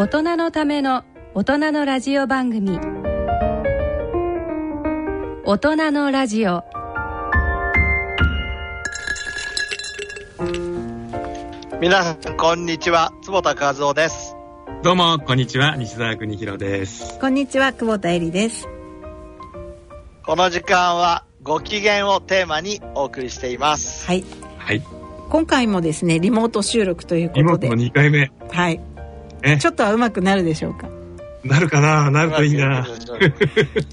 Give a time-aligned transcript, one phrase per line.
[0.00, 1.02] 大人のための
[1.34, 2.78] 大人のラジオ番組。
[5.44, 6.62] 大人のラジオ。
[11.80, 13.12] 皆さんこんにちは。
[13.22, 14.36] 坪田和夫です。
[14.84, 15.74] どうもこんにちは。
[15.74, 17.18] 西澤邦弘です。
[17.18, 18.68] こんにちは久保田恵里です。
[20.24, 24.06] この時間はご機嫌をテーマにお送りしています。
[24.06, 24.24] はい。
[24.58, 24.82] はい。
[25.28, 27.42] 今回もですねリモート収録ということで。
[27.42, 28.30] リモートの2回目。
[28.48, 28.87] はい
[29.42, 29.56] え？
[29.58, 30.88] ちょっとはうまくなるでしょうか？
[31.44, 32.10] なるかな？
[32.10, 32.86] なるといいな。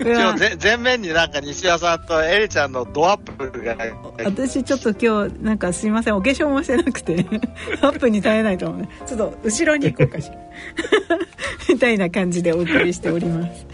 [0.02, 3.78] 今日ぜ前面になんか西谷さんとエリちゃんのドアップが。
[4.24, 7.26] 私ちょっと今日なんかすいませんお化粧もしてなくて。
[7.82, 8.90] アップに耐えないと思うね。
[9.06, 10.36] ちょっと後ろに行こうかしら。
[11.70, 13.68] みたいな感じでお送りしております。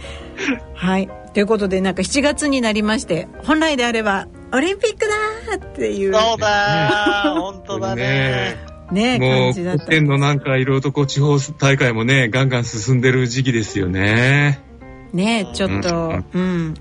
[0.76, 1.10] はい。
[1.34, 5.08] ということでなんか7月になりまして本来であればオリンピック
[5.48, 6.14] だーっていう。
[6.14, 7.40] そうだー。
[7.40, 8.58] 本当だね
[8.92, 14.62] ねもう感じだった国点のなんかいろいろとこう地方大会もねガンガン進んでる時期ですよね。
[15.14, 16.74] ねちょっとうん。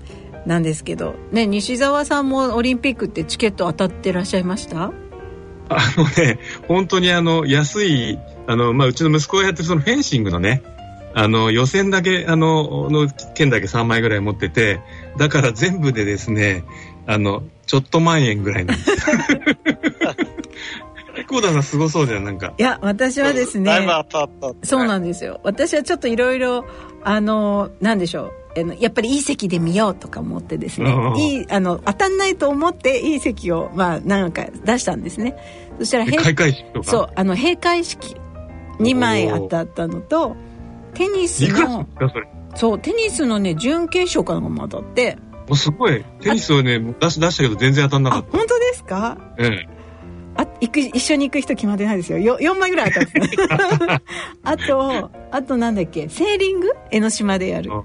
[0.45, 1.15] なんですけど。
[1.31, 4.91] ね西澤さんもオリンピックってチケット当たってらっしゃいました？
[5.69, 10.63] あのね本当にあの安いあの、まあ、うちの息子がやってるそのフェンシングのね
[11.13, 14.81] あの予選だけあのの券だけ3枚ぐらい持ってて
[15.17, 16.63] だから全部でですね
[17.05, 18.91] あのちょっと万円ぐらいなんです
[21.23, 22.53] 久保田さんすごそうじゃんなんか。
[22.57, 25.39] いや私はですねだいぶ当たったそうなんですよ。
[25.43, 26.65] 私はちょっといろいろ
[27.03, 28.33] あのなんでしょう。
[28.59, 30.91] あのやっぱりいい席で見ようとか思ってですね。
[30.91, 35.37] うんいいあの当たんないと思っていい席をまあなんか出したんですね。
[35.79, 36.91] そしたら閉開会式とか？
[36.91, 38.17] そうあの閉会式
[38.79, 40.35] 2枚当たったのと
[40.93, 41.87] テニスの
[42.55, 45.17] そうテニスのね準決勝かなんかも当たって。
[45.49, 46.03] おすごい。
[46.21, 49.17] テニスをね出し出したけど全然当たんなかっあ本当ですか？
[49.37, 49.69] た、ええ、
[50.35, 52.17] あ行く一緒に行く人決まってないですよ。
[52.17, 54.01] よ4枚ぐらい当たってた
[54.43, 56.09] あとあとなんだっけ？
[56.09, 56.73] セーリング？
[56.91, 57.71] 江ノ島でやる。
[57.73, 57.83] あ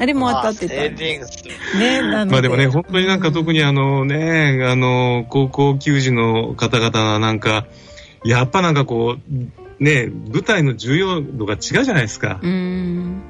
[0.00, 0.74] あれも当たってあた。
[0.74, 1.44] セーリングス
[1.76, 2.02] ね。
[2.02, 2.32] なので。
[2.32, 7.66] まあでもね、本当になんか特ににあのね、あの、高校球児の方々はなんか、
[8.24, 12.38] やっぱなんかこう、ね、舞台の重要度が違うじゃないですか。
[12.42, 12.50] うん。
[12.50, 13.22] うん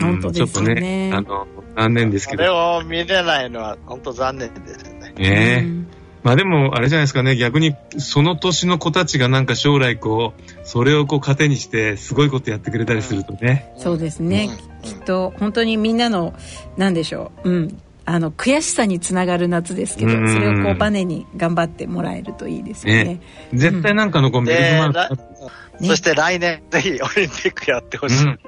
[0.00, 0.52] 本当ですよね。
[0.52, 1.46] ちょっとね、あの、
[1.76, 2.76] 残念ですけこれど。
[2.78, 5.12] を見れないのは本当残念ですね。
[5.16, 5.62] ね。
[5.64, 5.86] うん
[6.24, 13.70] まあでも、あれじゃないですかね、逆にその年の子たちがなんか将来こう、それをこう糧にして、すごいことやってくれたりするとね。
[13.76, 14.48] そうですね、
[14.82, 14.90] うん。
[14.90, 16.34] きっと本当にみんなの
[16.78, 17.50] なんでしょう。
[17.50, 17.82] うん。
[18.06, 20.32] あの悔しさにつながる夏ですけど、うん。
[20.32, 23.04] それをこうバネに頑張ってもらえるといいですよね。
[23.04, 23.20] ね。
[23.52, 25.22] 絶対なんかのこう、メルでフマらーク。
[25.82, 28.38] ねそして来年ぜひオリンピックやってほしい、うん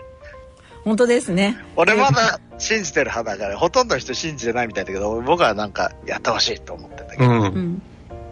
[0.87, 1.59] 本当ですね。
[1.75, 7.41] 俺まだ信じてる派だからほとんどの人信じてないみたいだけど僕はなんかやってほしいと思ってたけど、うん。
[7.43, 7.83] うん。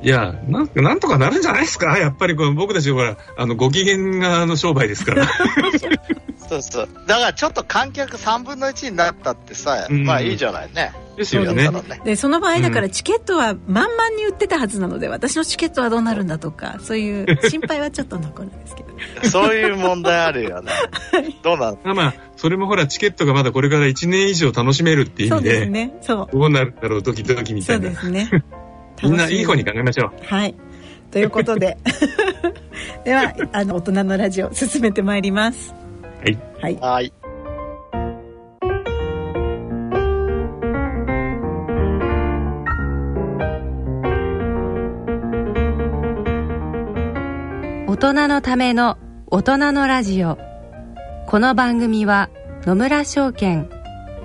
[0.03, 1.99] いや、なんなんとかなるんじゃないですか？
[1.99, 5.27] やっぱりこう僕たちほら、あの、ご機嫌があの商売ですから。
[6.49, 6.89] そうそう。
[7.07, 10.05] だからちょっと観客3分の1になったってさ、うん。
[10.05, 10.93] まあいいじゃないね。
[11.17, 11.71] ですよね。
[12.05, 19.29] でその場合だからチケットは満々に売ってたはずなので、私のチケットはどうなるんだとかそういう心配はちょっと残るんですけど。
[19.29, 20.73] そういう問題あるよね。
[21.43, 25.95] どうなんまあまあ、それもほら、チケットがまだこれから1年以上楽しめるっていう意そう味で、ですね。
[26.03, 26.37] そう。
[26.37, 27.91] どうなるだろう、ドキドキみたそういな。
[27.91, 28.31] ですね。
[29.03, 30.13] みんないい方に考えましょう。
[30.21, 30.55] みはい。
[31.11, 31.79] ということで。
[33.05, 35.75] ではあの大人のラジオ進めてまいります
[36.25, 36.39] はい。
[36.59, 36.77] はい。
[36.81, 37.13] はい。
[47.87, 48.97] 大人のための
[49.27, 50.39] 大人のラジオ。
[51.27, 52.31] この番組は
[52.63, 53.69] 野村証券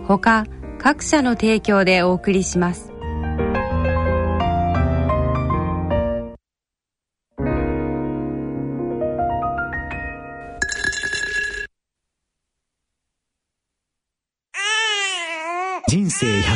[0.05, 0.45] ほか
[0.77, 2.88] 各社の提供でお送りします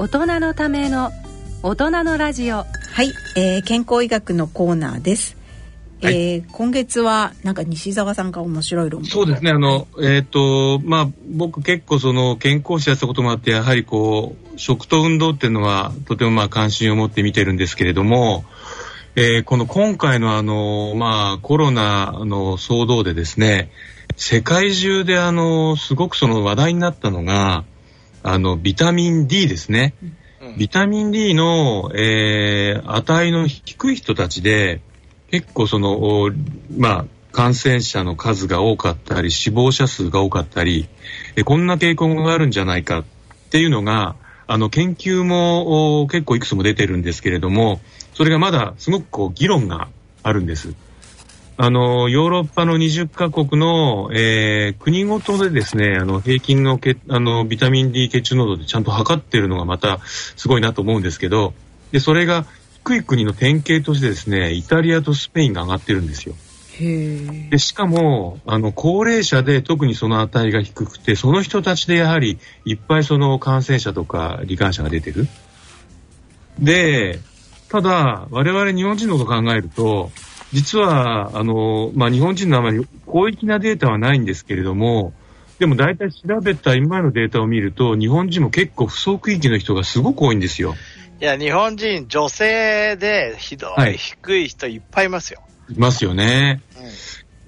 [0.00, 1.12] 大人のための
[1.62, 2.56] 大人のラジオ。
[2.56, 2.64] は
[3.02, 5.36] い、えー、健康医学のコーナーです。
[6.02, 9.50] はい、えー、今月はなんか西澤さんが面白い論文そうですね。
[9.50, 18.46] あのえっ、ー、とまあ僕結構その健康者やったこともあってやはりこう食と運動っていうのはとてもまあ関心を持って見てるんですけれども、
[19.16, 23.70] えー、この今回のあのまあコロナの騒動でですね
[24.16, 27.64] 世界中であのすごくその話題になったのが
[28.22, 29.94] あのビタミン D ですね。
[30.56, 34.80] ビタミン D の、えー、値の低い人たちで、
[35.30, 36.30] 結構その、
[36.76, 40.88] まあ、感染者の数が多かったり、死亡者数が多かったり、
[41.36, 43.04] えこんな傾向があるんじゃないかっ
[43.50, 47.80] ていうのが、あの、研究も結構いくつも出てるんですけれども、
[48.14, 49.88] それがまだすごくこう議論が
[50.22, 50.74] あるんです。
[51.62, 61.52] あの、ヨーロッパの20カ国の、えー、国ごとでですね、あの、平均のけあのビタミン D 血中濃度でちゃんと測ってるのがまたすごいなと思うんですけど、
[61.92, 62.46] で、それが
[62.84, 66.34] 低い国の典型としてですね、イタリアとスペインが上がってるんですよ。
[66.78, 75.28] でしかもあの高齢者で特にその値が低くてその人たちでやはりいっぱいその感染者とか罹患者が出てる。
[76.58, 77.18] で
[77.68, 80.10] ただ我々日本人のことを考えると
[80.52, 85.12] 実は、あの、まあ、日本人のあまり広域なデータはないんですけれども、
[85.58, 90.74] でも大体調べた今のデータを見ると、日本人も結構不足域の人がすごく多いんですよ。
[91.20, 95.42] いや、日本人、女性でひどい、低い人いっぱいいますよ。
[95.68, 96.62] いますよね。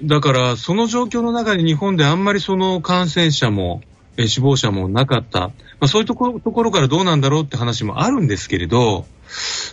[0.00, 3.80] うん、だから、その状況の中で日本であんまりその感染者も、
[4.18, 5.40] え死亡者もなかった。
[5.40, 9.06] まあ、そういうところところからどうなんだろうって話もあるんですけれど、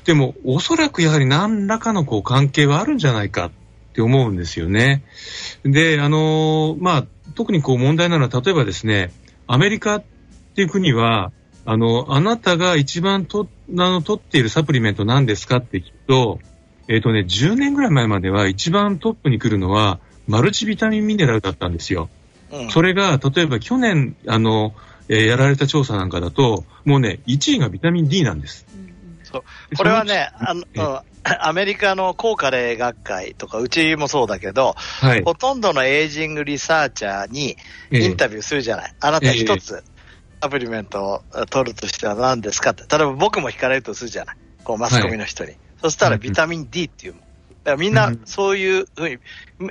[0.05, 3.51] でも、おそらくやはり何らかのこう関係はあるんじゃないかっ
[3.93, 5.03] て思うんですよね。
[5.63, 9.11] で、あのまあ、特にこう問題なのは、例えばですね、
[9.47, 10.03] アメリカっ
[10.55, 11.31] ていう国は、
[11.65, 16.39] あの、あなたが一番と、あの、取っているサプリメント何ですかって聞くと、
[16.87, 22.09] えっ、ー、とね、10年ぐらい前までは一番トップに来るのは、マルチビタミンミネラルだったんですよ。
[22.51, 24.73] うん、それが、例えば去年、あの、
[25.07, 28.65] えー、やられた調査なんかだと、もうね、1位がビタミン D なんです。
[29.31, 29.75] そう。
[29.75, 37.57] これはね、あの、 アメリカの抗加齢学会とか、うちもそうだけど、はい、ほとんどの aging researcher に
[37.91, 38.93] インタビューするじゃない。
[38.95, 39.83] えー、あなた一つ、
[40.41, 42.83] サプリメントを取るとしては何ですかって。
[42.89, 44.37] 例えば僕も聞かれるとするじゃない。
[44.63, 45.51] こう、マスコミの人に。
[45.51, 47.21] はい、そしたらビタミン D っていうもん。
[47.21, 49.17] だからみんなそういうふうに、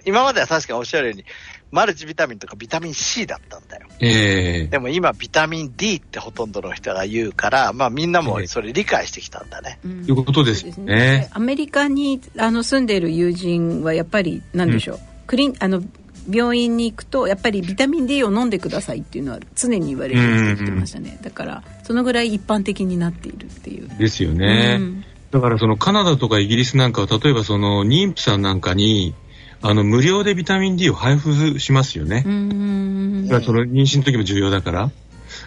[0.05, 1.25] 今までは確かにおっしゃるように、
[1.71, 3.58] マルチビタミンとかビタミン C だった。
[4.01, 9.79] えー、でも今ビタミン D ってほとんどの人が言うから、まあみんなもそれ理解してきたんだね。
[9.83, 11.29] と、えー、いうことですね。
[11.33, 15.83] アメリカにあの住んでいる友人はやっぱりなんでしょう、うん、クリンあの
[16.31, 23.89] 病院に行くとやっぱりビタミン D を飲んでくださいっていうのは常に言われるって言ってましたね、だからそのぐらい一般的になっているっていう。
[23.99, 29.15] ですよね、うん、だからそのカナダとかイギリスなんかは例えばその妊婦さんなんかに
[29.61, 32.23] あの、無料でビタミン D を配布しますよね。
[32.27, 33.29] うん。
[33.43, 34.91] その妊娠の時も重要だから。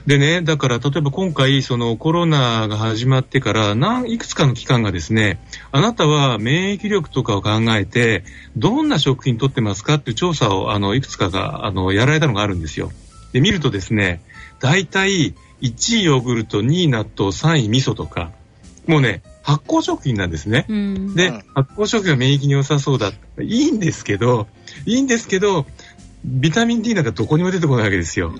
[0.05, 5.39] でね、だから例えば今回、そのコロナが始まってから何、いくつかの期間がですね、
[5.71, 8.23] あなたは免疫力とかを考えて、
[8.57, 12.91] どんな食品とってますかっていう調査を、あの、いくつかが、あの、やられたのがあるんですよ。
[13.31, 14.21] で、見るとですね、
[14.59, 18.31] 大体、1位ヨーグルト、2位納豆、3位味噌とか、
[18.87, 20.65] もうね、発酵食品なんですね。
[20.69, 23.11] うん、で、発酵食品は免疫に良さそうだ。
[23.39, 24.47] いいんですけど、
[24.85, 25.65] いいんですけど、
[26.23, 28.33] ビタミン D なんかどこにも出てこないわけですよ。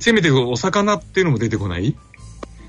[0.00, 1.96] せめてお魚っていうのも出てこない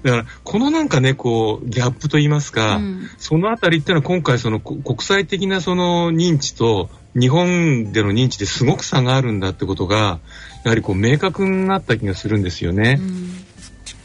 [0.03, 10.19] だから、このなんかね、こう、ギャップと言いますか、うん、そのあたりっていうのは今回その国際的なその認知と日本での認知ですごく差があるんだってことが、
[10.63, 12.97] やはりこう明確になった気がするんですよね。
[12.99, 13.40] うん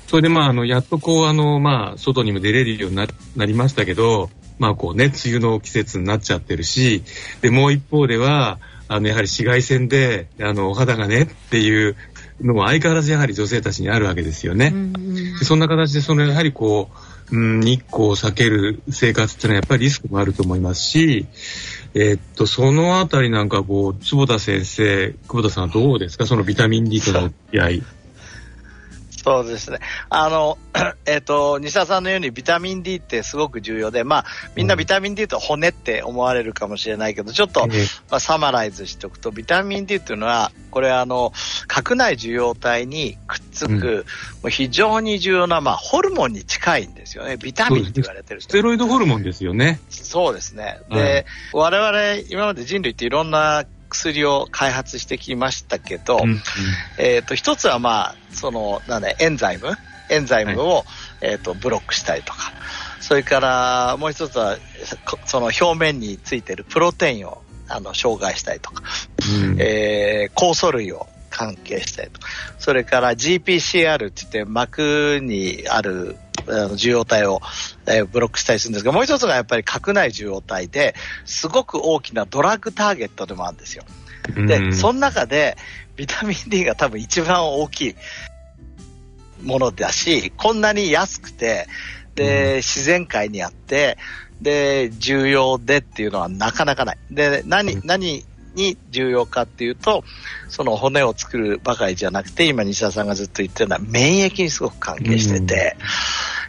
[0.07, 3.07] それでまあ、あの、やっとこう、あの、まあ、外にも出れるようにな
[3.45, 7.03] りましたけど、まあ、こうね、梅雨の季節になっちゃってるし、
[7.43, 8.59] で、もう一方では、
[8.89, 11.97] あの、やはり紫外線で、あの、お肌がねっていう
[12.41, 14.73] のも相変わらずやはり女性たちにあるわけですよね。
[15.41, 16.89] でそんな形で、その、やはりこ
[17.33, 21.27] う、うん、日光を避ける生活っていうのはやっぱりリスクもあると思いますし、
[21.95, 26.27] えー、っと、そのあたりなんかこう、坪田先生、久保田さんはどうですか？
[26.27, 27.83] そのビタミン D との付き合い。
[29.26, 29.80] そうですね。
[30.09, 30.56] あの、
[31.04, 37.75] えっ、ー、と、西田さんのようにビタミン D ってすごく重要で、まあ、みんなビタミン D と骨って思われるかもしれないけど、ちょっと、ま
[38.18, 41.33] あ、サマライズしておくと、ビタミン D っていうのは、これあの、
[41.66, 44.06] 核内受容体にくっつく、
[44.45, 47.37] うん、非常に重要な、まあ、ホルモンに近いんですよね。
[47.37, 49.80] ビタミンって言われてるステロイドホルモンですよね。
[49.90, 50.78] そうですね。
[50.88, 53.64] で、うん、我々、今まで人類っていろんな
[53.97, 56.43] 薬を開発してきましたけど、うんうん、
[56.99, 60.85] えっ、ー、と、一つはまあ、その、なんだ、 enzyme？enzyme を、はい、
[61.23, 62.53] えっ、ー、と、ブロックしたりとか。
[63.00, 64.57] それからもう一つは、
[65.26, 68.83] その表面についてるプロテインをあの阻害したりとか、
[69.45, 76.17] うん、えー、酵素類を関係したりとか、それから GPCR って言って膜にある
[76.75, 77.41] 受容体を、
[77.87, 83.85] えー、ブロックしたりするんですが、もう一つがやっぱり核内受容体で、すごく大きなドラッグターゲットでもあるんですよ。
[84.35, 85.57] で、うん、その中で、
[85.97, 87.95] ビタミン D が多分一番大きい
[89.43, 91.67] ものだし、こんなに安くて、
[92.15, 93.99] で、自然界にあって、
[94.41, 96.99] で、重要でっていうのはなかなかない。
[97.11, 98.25] で、何、何
[98.55, 100.05] に重要かっていうと、
[100.49, 105.87] その骨を作るばかりじゃなくて、今西田さんがずっと言ってるのは免疫にすごく関係してて、うん、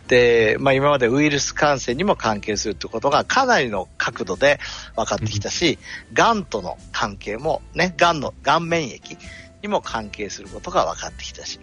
[0.07, 4.59] で、まあ今までウイルス感染にも関係するってことがかなりの角度で
[4.95, 5.79] 分かってきたし、
[6.13, 9.17] が、うんとの関係もね、がんの、がん免疫
[9.61, 11.59] にも関係することが分かってきたし、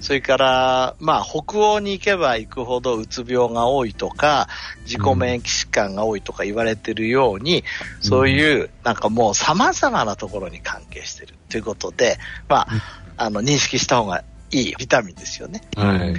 [0.00, 4.48] それから、まあ、北欧に行けば行くほどうつ病が多いとか、
[4.84, 7.64] 自己免疫疾患が多いとか言われてるように、
[8.00, 12.18] そういう、なんかもう様々なところに関係してるということで、
[12.48, 12.68] まあ、
[13.16, 15.62] あの、認識した方がいいビタミンですよね。
[15.76, 16.14] はい。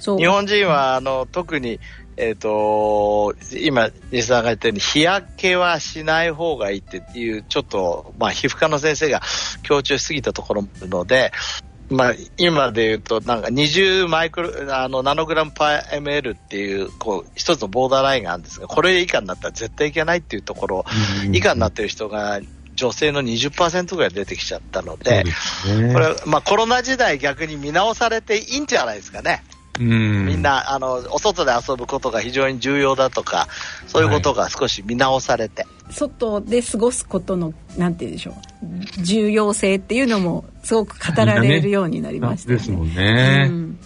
[0.00, 1.80] 日本人は、あの、特に、
[2.16, 9.22] えっ、ー、と、今、西さんが言ったように、日焼けはしない方がいいっていう、ちょっと、まあ、皮膚科の先生が
[9.62, 11.32] 強調しすぎたところもあるので、
[11.90, 20.84] まあ、今で言うと、なんか20マイクロ、あの、ナノグラムパー ML っていう、こう、一つのボーダーラインがあるんですが、これ以下になったら絶対いけないっていうところ、
[21.32, 22.40] 以下になってる人が、
[22.74, 25.24] 女性の20%ぐらい出てきちゃったので、
[25.66, 29.42] でね、これ、まあコロナ時代逆に見直されていいんじゃないですかね。
[29.78, 33.48] みんなあのお外で遊ぶことが非常に重要だとか
[33.86, 38.34] そういうことが少し見直されて、はい、外で過ごすことのなんて言うんでしょう。
[39.02, 43.78] 重要性っていうのもすごく語られるようになりました、ね、ですもんね、うん、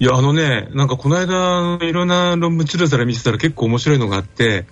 [0.00, 4.66] いやあのねなんかこの間いろんな論文つるつる見てたら結構面白いのがあって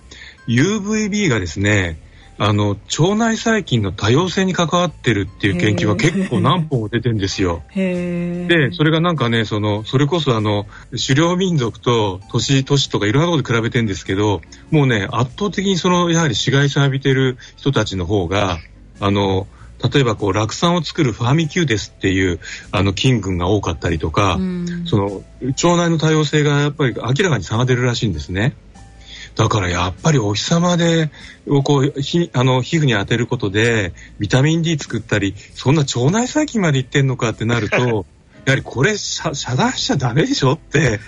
[0.47, 1.99] UVB がですね
[2.37, 7.61] あの腸内細菌の多様性に関わってるっていう研究が結構何本も出てるんですよ。
[8.47, 18.57] でそれがなんかねそのそれこそあの狩猟民族と都市都市とかいろんなところで比べてるんですけどもうね圧倒的にそのやはり紫外線浴びてる人たちの方が
[18.99, 19.47] あの
[19.91, 22.39] 例えばこう酪酸を作るファーミキューデスっていう
[22.71, 24.39] あの菌群が多かったりとか、
[24.85, 28.55] その腸内の多様性がやっぱり明らかに差が出るらしいんですね。
[29.35, 31.09] だからやっぱりお日様で
[31.63, 38.05] こうひあの皮膚に当てることでビタミン D 作ったりそんな腸内細菌までいってんのかってなると
[38.45, 40.99] やはりこれ遮断しちゃダメでしょって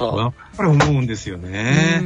[0.00, 2.00] やっぱり思うんですよね。
[2.02, 2.04] う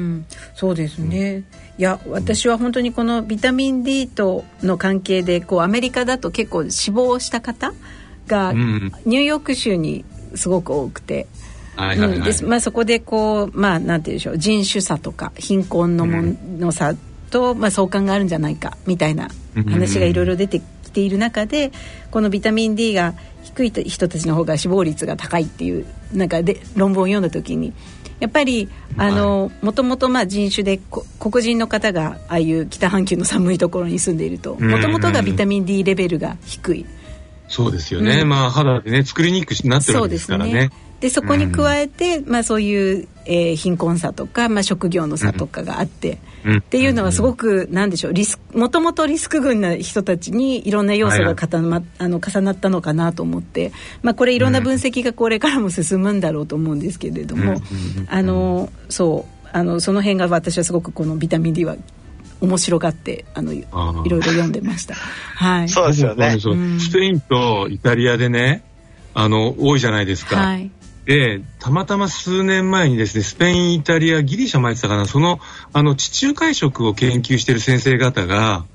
[0.54, 1.44] そうですね、うん、い
[1.78, 7.72] や私は本当にこのビタミン D との関係でこうアメリカだと結構死亡した方
[8.26, 11.26] がニューヨーク州にすごく多くて。
[12.24, 12.44] です。
[12.44, 14.38] まあ、そこでこう、まあ、なんていうんでしょう。
[14.38, 16.94] 人種差とか貧困のもの差
[17.30, 21.70] と、まあ、相関があるんじゃないかみたいな話がいろいろ出てきている中で
[22.10, 27.72] このビタミン D が低い人たちの方が死亡率が高いっていうなんかで論文を読んだ時に
[28.20, 30.80] やっぱりあのもともと人種で
[31.20, 36.86] 黒人の方がああいう北半球の寒いところに住んでいるともともとがビタミン D レベルが低い。
[37.50, 40.70] そうですよね、うん、まあ肌でね作りにくくなってるわけですからね。
[41.00, 46.18] でそこに加えて、まあ、そういう、えー、貧困さとか、まあ、職業の差とかがあって、
[46.58, 57.60] っていうのはすごくなんでしょうリスもともとリスク群な人たちにいろんな要素が固ま、あの重なったのかなと思って、まあ、これいろんな分析がこれからも進むんだろうと思うんですけれども、
[58.08, 61.76] あのそうあのその辺が私はすごくこのビタミン D は
[62.40, 64.94] 面白がってあのいろいろ読んでました。
[65.34, 65.68] はい。
[65.68, 66.38] そうですよね。
[66.38, 68.62] スペインとイタリアでね、
[69.14, 70.36] あの多いじゃないですか。
[70.36, 70.70] はい。
[71.08, 75.40] で、たまたま数年前にですね、スペイン、イタリア、ギリシャもやってたかな、その、
[75.72, 78.66] あの、地中海食を研究している先生方が、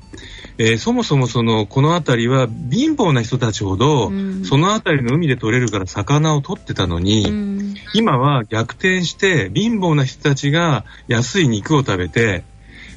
[0.58, 12.44] えー、そもそもその、この辺りは貧乏な人たちほど、うん、その辺りの海で取れるから魚を取ってたのに、うん、今は逆転して、貧乏な人たちが安い肉を食べて、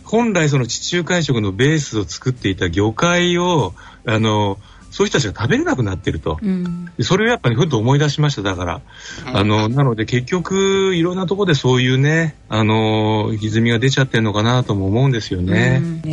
[0.03, 3.75] 本来その地中海食のベースを作っていた魚介を、
[4.07, 4.59] あの、
[4.97, 8.81] そういう人たちが食べれなくなってると、うん、それをやっぱりふっと思い出しましただから、
[9.27, 15.83] あのなので結局いろんなところでそういうねあの歪みが出ちゃってるのかなとも思うんですよね。
[15.83, 16.01] うん。
[16.01, 16.13] ね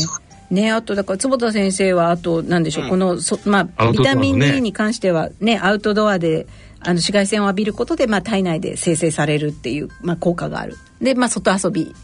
[0.51, 6.45] ね、あとだから坪田先生はあとなんでしょう、うん、このそ、まあ、ビタミン D に関してはねアウトドアで
[6.81, 10.75] あの紫外線を浴びることで、まあ、体内で生成されるっていう、まあ、効果がある。
[11.01, 11.95] で、まあ、外遊び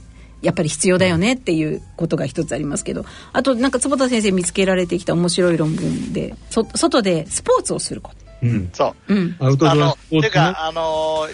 [0.41, 9.13] やっぱり必要だよねっていうことが一つありますけどあとなんか坪田先生見つけられてきた面白い論文でそ外でスポーツをすることうん、そう。
[9.13, 10.27] うん、アウトドアスポーツ。
[10.27, 11.27] てか、あの、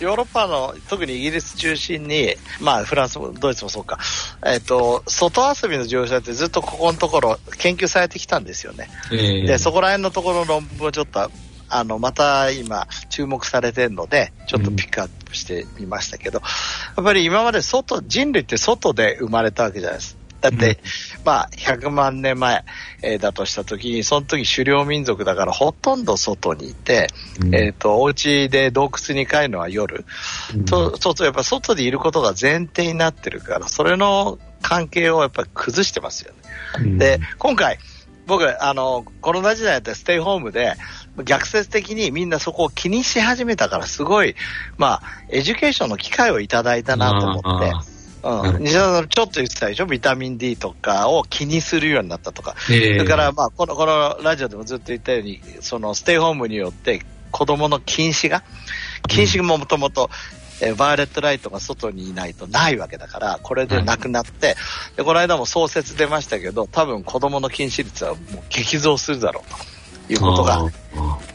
[0.00, 3.98] ヨーロッパの、特にイギリス中心に、まあ、フランスもドイツもそうか、
[4.44, 8.88] えっ、ー、と、外遊びの乗車ってずっとここのところ研究されてきたんですよね。
[9.12, 11.30] えー、で、そこら辺のところの論文をちょっと、
[11.68, 20.26] あの、また今、注目されてるので、ちょっとピックアップしてみましたけど、うん、やっぱり今まで外、人類って外で生まれたわけじゃないですか。
[20.40, 20.78] だって、
[21.18, 22.64] うん、まあ、100万年前、
[23.02, 27.08] えー、だとしたときに、その時狩猟民族だからほとんど外にいて、
[27.40, 30.04] うん、えっ、ー、と、お家で洞窟に帰るのは夜。
[30.54, 36.38] うん、そうそうやっぱ外でいることが前提になってるから、それの関係をやっぱり崩してますよね。
[36.78, 37.78] うん、で、今回、
[38.26, 40.74] 僕、あの、コロナ時代だってステイホームで、
[41.24, 44.34] 逆説的にみんなそこを気にし始めたから、すごい、
[44.76, 47.72] まあ、 education の機会をいただいたなと思って、
[48.22, 49.86] うん、西田さんちょっと言ってたでしょ？
[49.86, 52.56] ビタミン D とかを気にするようになったとか。
[52.68, 58.42] えー、だから、まあ、この、このラジオでもずっと言ったように、そのステイホームによって子供の禁止が、
[59.08, 60.10] 禁止ももともと、
[60.60, 64.56] えバーレットライトが外にいないとないわけだから、これでなくなって、
[64.96, 69.76] で、この間も創設出ましたけど、多分子供の禁止率はもう激増するだろうと。
[70.08, 70.70] いうことが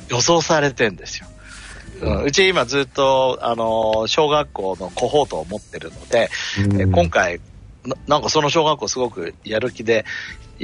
[0.10, 1.28] 予想されてんですよ。
[2.02, 6.30] うん、うち今ずっと、あの、小学校のコホートを持ってるので、
[6.82, 7.40] うん、今回
[7.86, 10.06] な、なんかその小学校すごくやる気で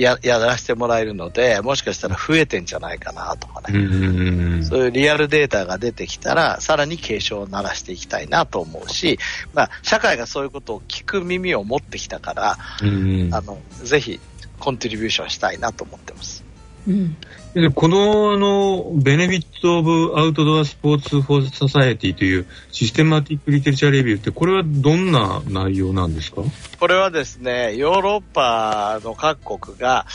[0.02, 9.18] ややらせてもらえるので、もしかしたら増えてんじゃないかなとかね、うん、そういうリアルデータが出てきたら、さらに警鐘を鳴らしていきたいなと思うし、
[9.54, 14.20] まあ、社会がそういうことを聞く耳を持ってきたから、あのぜひ
[14.60, 16.47] コントリビューションしたいなと思ってます。
[16.88, 17.18] うん、
[17.54, 26.44] でこのあのベネフィット・オブ・アウトドア・スポーツ・フォー・ソサエティというシステマティック・リテルチャー・レビューってこれはどんな内容なんですか？
[26.80, 30.06] これはですねヨーロッパの各国が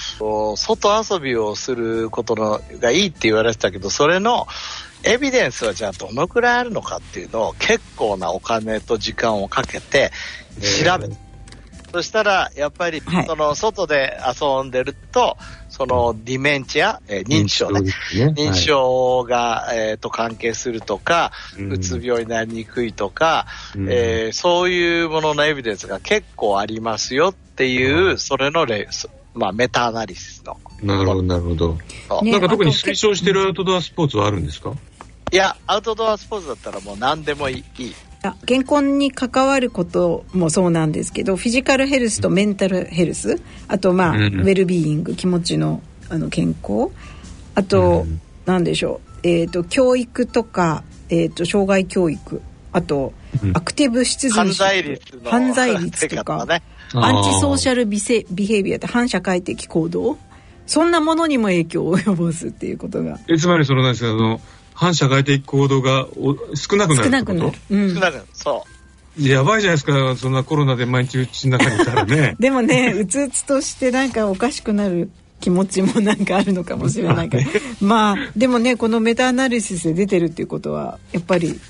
[0.56, 4.46] 外遊びをすることのがいいって言われてたけどそれの
[5.04, 10.10] エビデンスはじゃあどのくらいあるのかっていうのを結構なお金と時間をかけて
[10.60, 11.16] 調べて、
[11.92, 15.36] そしたら、やっぱり、その、外で遊んでると、
[15.72, 17.80] その、ディメンチア、えー、認知症ね。
[18.12, 23.46] 認知症が、えっ、と、関係するとか、うつ病になりにくいとか、
[23.88, 28.86] えー、そういうもののエビデンスが結構ありますよっていう、それの例、
[29.32, 30.58] まあ、メタアナリシスの。
[30.82, 31.78] なるほど、なるほど。
[32.22, 34.74] なんか特に推奨してるアウトドアスポーツはあるんですか？
[35.32, 37.94] いや、アウトドアスポーツだったらもう何でもいい。
[38.46, 45.82] 健康に関わることもそうなんですけどフィジカルヘルスとメンタルヘルスあとまあ、うん、ウェルビーイング気持ちの
[46.12, 46.92] あの健康。
[47.54, 52.42] あと、うん、何でしょう、えーと、教育とか、えーと、障害教育。
[52.72, 56.62] あと、うん、アクティブ出陣犯罪率犯罪率とか、ね、
[56.94, 60.18] アンチソーシャルビセビヘイビアって反社会的行動。
[60.66, 63.18] そんなものにも影響を及ぼすっていうことが。
[63.28, 64.38] えつまりそのなんですか
[64.82, 66.08] 反社会的行動が
[66.56, 68.26] 少なくなる少なくなる、うん、少なくなる。
[68.32, 68.64] そ
[69.16, 69.28] う。
[69.28, 70.16] やばいじゃないですか。
[70.16, 72.34] そんなコロナで毎日うちの中にいたらね。
[72.40, 75.08] でもねうつうつとしてなんかおかしくなる
[75.40, 77.50] 気持ちもなんかあるのかもしれないけど。
[77.80, 81.60] まあでもねこのメタアナリシスで出てるっていうことはやっぱり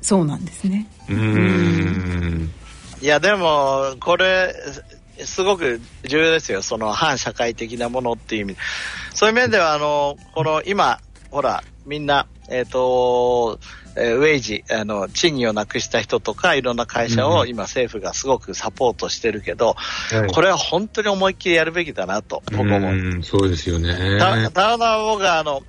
[0.00, 0.86] そうなんですね。
[1.08, 2.52] うん。
[3.02, 4.54] いやでもこれ
[5.24, 6.62] すごく重要ですよ。
[6.62, 8.56] その反社会的なものっていう意味。
[9.14, 11.00] そういう面ではあのこの今
[11.32, 13.58] ほらみんな、えっ、ー、と、
[13.96, 19.74] えウェイジ、あの、賃金をなくした人とか、いろんな会社を今政府がすごくサポートしてるけど、
[20.14, 22.78] うん、これは本当に思いっきりやるべきだなと、僕も。
[22.78, 24.18] うそうですよね。
[24.18, 25.62] たただ僕は、あの、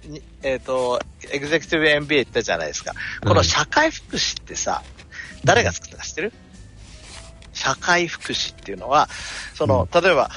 [0.44, 1.00] えっ、ー、と、
[1.32, 2.94] エグゼクティブ MBA 言ったじゃないですか。
[3.24, 4.84] この社会福祉ってさ、
[5.46, 6.34] 誰が作ったか知ってる？
[7.54, 9.10] 社会福祉っていうのは、
[9.56, 10.30] その、例えば、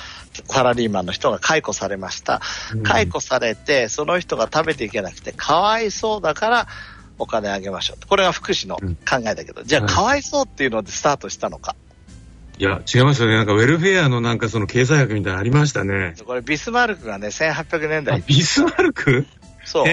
[0.49, 2.41] サラリーマンの人が解雇されました。
[2.83, 6.69] 解雇されて、その人が食べていけなくて、かわいそうだから、
[7.19, 8.07] お金あげましょう。
[8.07, 8.85] これが福祉の考
[9.29, 11.77] えだけど、じゃあ、かわいそうっていうのでスタートしたのか？
[12.59, 13.37] いや、違いますよね。
[13.37, 16.15] なんか、ウェルフェアのなんかその経済学みたいなのありましたね。
[16.27, 18.23] これ、ビスマルクがね、1800年代。
[18.27, 19.27] ビスマルク？
[19.65, 19.85] そう。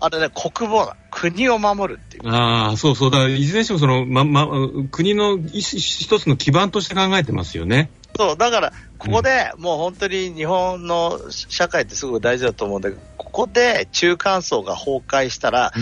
[0.00, 2.28] あれね、国防国を守るっていう。
[2.28, 3.10] ああ、そうそう。
[3.10, 4.46] だから、いずれにしても、その、ま、ま、
[4.90, 7.90] 国の一つの基盤として考えてますよね。
[8.16, 15.72] そう、だから、ここで、もう本当に日本の社会ってすごく大事だと思うんだけど、ここで中間層が崩壊したら、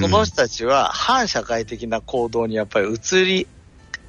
[0.00, 3.46] その人たちは反社会的な行動にやっぱり移り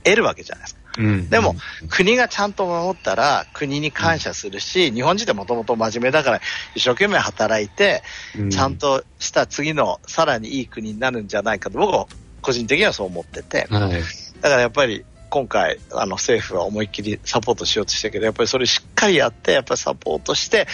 [0.03, 0.81] 得るわけじゃないですか。
[1.29, 1.55] でも、
[1.89, 6.41] 国がちゃんと守ったら国に感謝するし、日本人ってもともと真面目だから
[6.73, 8.01] 一生懸命働いて、
[8.49, 12.07] ちゃんとした次のさらにいい国になるんじゃないかと僕は
[12.41, 20.67] 個人的にはそう思ってて、だからやっぱり今回、あの政府は思いっきりサポートしようとしたけど、やっぱりそれしっかりやって、やっぱりサポートして、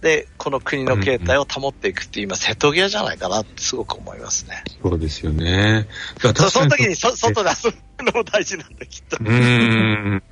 [0.00, 4.62] で、この国の形態を保っていくっていう、今、瀬戸際じゃないかなってすごく思いますね。
[4.82, 5.88] そうですよね。
[6.20, 9.16] そその時にそ外で遊ぶのも大事なんだ、きっと。
[9.20, 10.22] うん。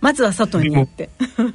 [0.00, 1.10] まずは外に行って。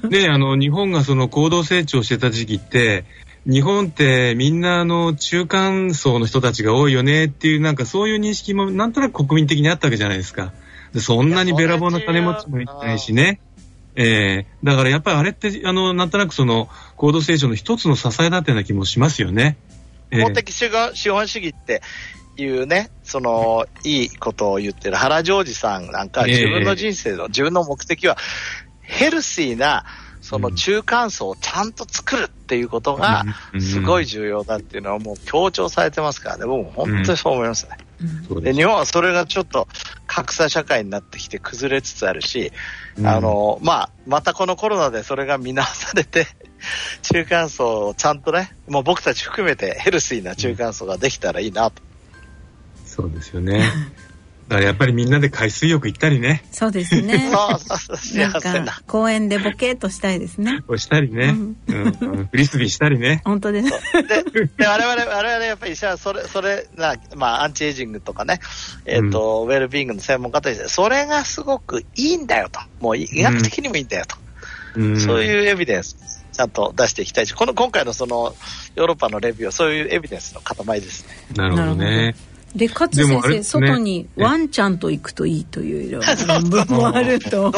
[0.09, 3.05] ね、 あの、日本がその高度成長してた時期って、
[3.45, 10.53] 日本ってみんなあの中間層の人たちが多いよねっていうなんかそういう認識もなんとなく国民的にあったわけじゃないですか。
[10.93, 13.39] でそんなにべらぼうな金持ちもいないしね。
[13.95, 14.45] ええ。
[14.63, 19.57] ー、だからやっぱりあれって、あの、なんとなくその、高度成長の一つの支えだったような気もしますよね。
[20.11, 21.81] 公的資本主義って
[22.37, 28.17] いうね、その、いいことを言ってる原ジョージさんなんか、自分の人生の、自分の目的は、
[28.81, 29.85] ヘルシーな、
[30.21, 33.25] その中間層をちゃんと作るっていうことが、
[33.59, 37.77] すごい重要だっていうのはもう強調されてますからね、僕も本当にそう思いますね。
[38.41, 39.67] で日本はそれがちょっと
[40.07, 42.51] 格差社会になってきて崩れつつあるし、
[42.97, 46.27] うん、あの、まあ、またこのコロナでそれが見直されて、
[47.01, 51.81] 中間層をちゃんとね、もう僕たち含めてヘルシーな中間層ができたらいいなと。
[52.85, 53.71] そうですよね。
[54.51, 56.43] だからやっぱりみんなで海水浴行ったりね。
[56.51, 57.19] そうですね。
[57.31, 58.81] そうそうそう、幸せな。
[58.85, 60.59] 公園でボケーとしたいですね。
[60.75, 61.29] したりね。
[61.29, 61.75] うん、う
[62.23, 63.21] ん、フリスビーしたりね。
[63.23, 63.69] 本当です。
[63.69, 68.41] で、で我々、我々やっぱり医者はそれ、それな、まあ、アンチエイジングとかね、
[68.85, 72.59] えっ、ー、と、うん、ウェルビーイングの専門家として、それがすごくいいんだよと。
[72.81, 74.17] もう医学的にもいいんだよと。
[74.75, 75.95] うん、そういうエビデンス。
[76.33, 78.35] ちゃんと出していきたいし、この今回のその
[78.75, 81.15] ヨーロッパのレビューはそういうエビデンスの塊ですね。
[81.37, 82.15] なるほどね。
[82.55, 87.51] で、かつ先生、ね、外にワンちゃんと行くといいという論文もあると。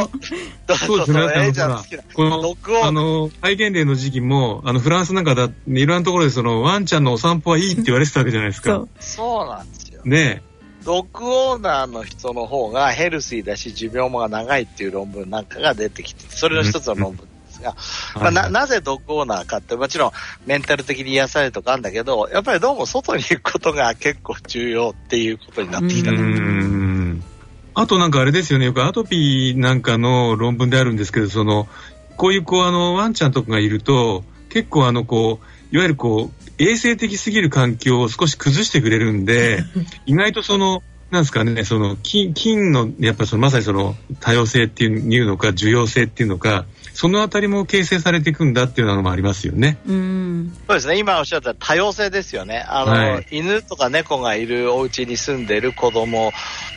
[0.75, 1.19] そうですね。
[1.59, 8.71] あの、この、あの、戒厳令の時期も、あの、フランスなんかだ、いろんなところでその、ワンちゃんのお散歩はいいって言われてたわけじゃないですか。
[8.71, 8.89] そう。
[8.99, 10.01] そうなんですよ。
[10.05, 10.43] ね
[10.85, 17.27] ドッグオーナーの人の方がヘルシーだし、寿命も長いっていう論文なんかが出てきて、それの一つの論文
[17.63, 17.75] が、
[18.15, 20.11] まあ、ななぜドッグオーナーかって、もちろん
[20.45, 26.11] メンタル的に癒されるとかあるんだけど、やっぱりどうも外に行くことが結構重要っていうことになってきた。
[27.75, 31.67] あとなんかあれですよね、よくアトピーなんかの論文であるんですけど、その、
[32.17, 39.63] こういうこうあのワンちゃんとかがいると、結構あのこう、いわゆるこう、衛生的すぎる環境を少し崩してくれるんで、
[40.05, 49.77] 意外とその、なんですかね、そののやっぱそのまさにその多様性っていうのか重要性っていうのかそのあたりも形成されていくんだっていうのもありますよね。
[49.87, 50.97] うんそうですね。
[50.97, 52.63] 今おっしゃった多様性ですよね。
[52.67, 56.31] あの、はい、犬とか猫がいるお家に住んでいる子供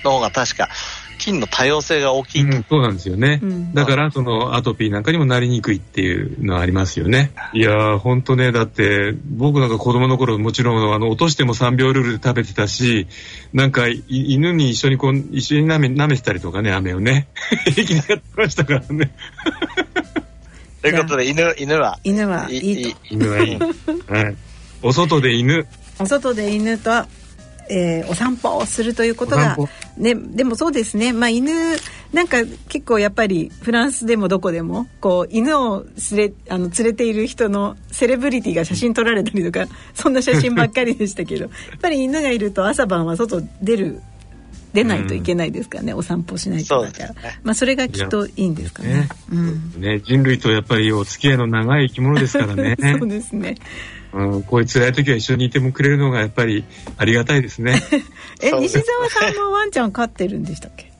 [0.04, 0.70] の方が確か、
[1.16, 13.06] 菌の多様性が大きい、うん、そうなんですよね、うん、だからそのアトピーなんかにもなりにくいっていうのはありますよねいやー本当ねだって僕なんか子供の頃もちろんあの落としても3秒ルールで食べてたし
[13.52, 17.28] なんか犬に一緒にこう一緒に舐め舐めてたりとかね飴をね
[17.74, 19.12] 平気でやってましたからね
[20.86, 21.98] ということで、犬、犬は？
[22.04, 22.98] 犬はいいと。
[23.10, 23.58] 犬はいい。
[23.58, 24.36] はい。
[24.82, 25.66] お外で犬。
[25.98, 26.90] お外で犬と、
[27.68, 29.56] えー、お散歩をするということが、
[29.96, 31.52] ね、でもそうですね、まあ、犬
[32.12, 44.00] なんか結構やっぱりフランスでもどこでもこう犬を連れあの連れている人のセレブリティが写真撮られたりとかそんな写真ばっかりでしたけどやっぱり犬がいると朝晩は外出る
[44.76, 48.94] 出ないといけないですからね、うん、お散歩しないとだから、ね、まあ、それがきっといいんですかね。
[48.94, 49.08] ね。
[49.32, 52.76] うん、ね人類とやっぱりお付き合いの長い生き物ですからね。
[52.98, 53.54] そうですね。
[54.12, 56.64] うん、こういう辛い時は一緒にいてもくれるのがやっぱり
[56.98, 57.82] ありがたいですね。
[58.42, 60.92] え西澤さんもワンちゃん飼ってるんでしたっけ？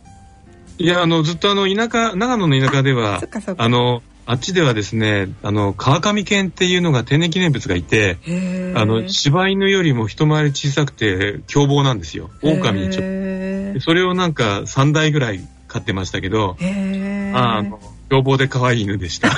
[0.78, 3.22] いやあのずっとあの田舎長野の田舎では
[3.56, 8.18] あのあっちではですね、あの、川上犬っていうのが天然記念物がいて、
[8.74, 12.28] あの、柴犬よりも一回り小さくて凶暴なんですよ。
[12.42, 13.35] 狼にちょっと。
[13.80, 19.30] それをなんか3台ぐらい飼ってましたけど、あの、凶暴で可愛い犬でした。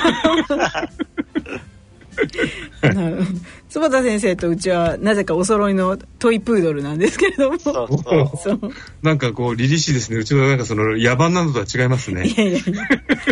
[3.69, 7.59] 坪田先生とうちはなぜかお揃いのトイプードルなんですけれども。
[7.59, 8.59] そうそう
[9.01, 10.17] なんかこう凛々しいですね。
[10.17, 12.27] うちのなんかその野蛮なのとは違いますね。
[12.27, 12.59] いやいや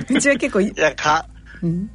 [0.09, 1.27] うちは結構いやか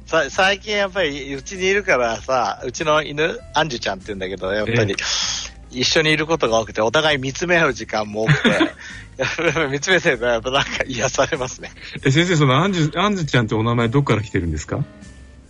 [0.05, 4.95] さ最近やっぱりうちにいるからさうちの犬アンジュちゃんって言うんだけどやっぱり、
[5.79, 8.49] 一緒にいることが多くてお互い見つめ合う時間も多くて
[9.71, 11.71] 見つめてるとやっぱなんか癒されますね
[12.03, 14.83] え先生そのアンジュアンジュちゃんってお名前どっから来てるんですか？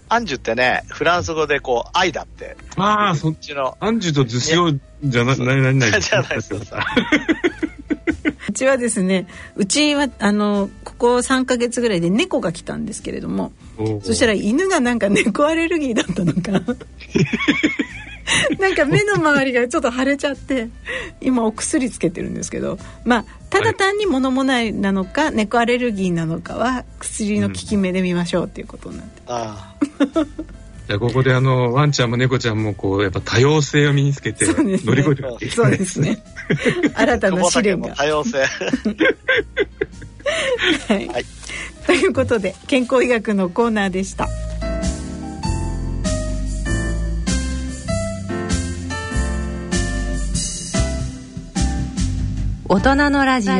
[0.10, 2.56] アンジュってね、フランス語でこう、愛だって。
[2.76, 3.78] ああ、そっちの。
[3.80, 6.86] アンジュとズシオじゃな、な、な、な、じゃないですよ、さ。
[8.48, 13.52] うちはですねうちはあのここ3か月ぐらいで猫が来たんですけれども
[14.04, 16.62] そしたら犬がなんか猫アレルギーだったのか
[18.60, 20.70] なんか目の周りがちょっと腫れちゃって
[21.22, 29.76] 今お薬つけてるんですけどまあただ単に物もないなのか、猫アレルギーなのかは薬の効き目で見ましょうっていうことになって、あ
[30.88, 35.66] じゃあここであのワンちゃんも猫ちゃんもこうやっぱ多様性を身につけて乗り越えてるわけですね。
[35.66, 36.18] そうですね。
[36.96, 37.96] 新たな試練が。
[37.96, 38.40] 多様性。
[38.40, 38.46] は
[40.90, 41.26] い、はい。
[41.86, 44.28] ということで健康医学のコーナーでした。
[52.74, 53.54] 大人のラジオ。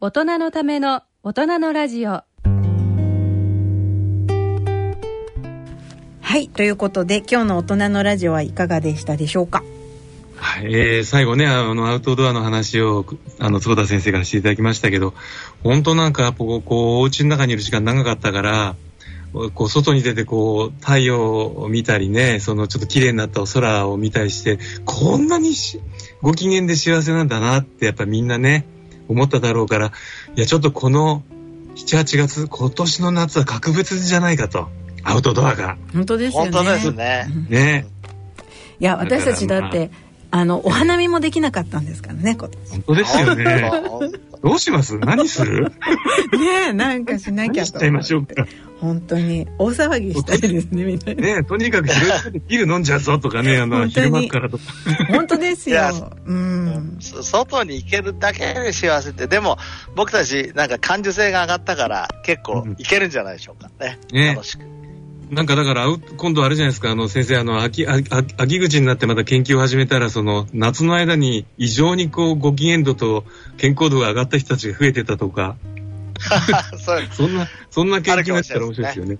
[0.00, 2.10] 大人のための大人のラジオ。
[2.10, 2.24] は
[6.36, 9.62] いということで今日の大人のラジオはいかがでしたでしょうか？
[10.34, 13.06] はい、えー、最後ねあのアウトドアの話を
[13.38, 15.14] あの坪田先生からしていただきましたけど
[15.62, 18.74] 本当なんかこうこうお家の中にいる時間長かったから
[19.54, 25.54] こう外に出てこう太陽を見たりねそのちょっと綺麗になった空を見たりしてこんなに
[26.20, 28.66] ご機嫌で幸せなんだなってやっぱみんなね
[29.08, 29.92] 思っただろうから
[30.36, 31.22] いやちょっとこの
[31.76, 34.68] 78月今年の夏は格別じゃないかと
[35.04, 35.76] アウトドアが。
[35.92, 36.50] 本当ですよね。
[36.52, 37.26] 本当ですね。
[37.48, 37.86] ね。
[38.78, 39.90] いや私たちだって、
[40.34, 42.50] あのお花見もできなかったんですからね本
[42.86, 43.70] 当ですよね。
[44.42, 44.98] どうします？
[44.98, 45.70] 何する？
[46.32, 48.46] ねえなんかしなきゃとしちゃいましょうか？
[48.80, 51.14] 本当に大騒ぎしたいですねみんな。
[51.14, 51.88] ねとにかく
[52.48, 54.64] ビール飲んじゃうぞとかねあの昼間からとか。
[55.10, 56.10] 本当ですよ。
[56.24, 56.96] うん。
[56.98, 59.58] 外に行けるだけで幸せってでも
[59.94, 64.28] 僕たちなんか感受性が上がったから結構いけるんじゃないでしょうかね、ね。
[64.34, 64.62] 楽しく
[65.32, 65.86] なんかだから、
[66.18, 73.24] 今度あれじゃないですか、あの先生、あの秋秋秋口になってまた研究を始めたら、その夏の間に異常にこうご機嫌度と
[73.56, 75.56] 健康度が上がった人たちが増えてたとか、
[77.12, 79.18] そんな、そんな研究があったら面白いですよね。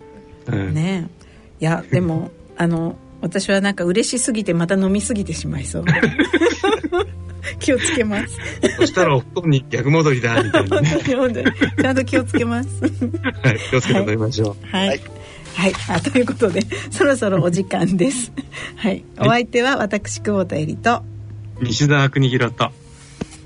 [0.50, 1.08] ねね
[1.60, 5.84] いや、でも、あの、私はなんか嬉しすぎてまた飲みすぎてしまいそう。
[7.58, 8.38] 気をつけます。
[8.76, 11.02] そしたらお布団に逆戻りだみたいなね。
[11.80, 12.68] ちゃんと気をつけます。
[12.82, 12.88] は
[13.52, 14.66] い、気をつけて飲みましょう。
[14.70, 15.21] はい、はい
[15.54, 15.72] はい。
[15.88, 18.32] あということで そろそろお時間です。
[18.76, 19.04] はい。
[19.18, 21.02] お相手は私久保田恵里と。
[21.60, 22.70] 西田邦弘と。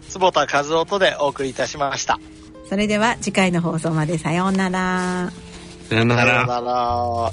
[0.09, 2.19] 坪田和夫とでお送りいたしました。
[2.69, 5.33] それでは次回の放送までさようなら。
[5.89, 7.33] さようなら